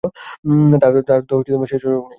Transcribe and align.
তার 1.07 1.21
তো 1.29 1.35
সে 1.65 1.77
সুযোগ 1.79 2.01
নেই। 2.01 2.09